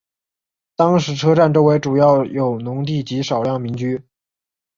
[0.75, 4.01] 当时车站周围主要有农地及少量民居。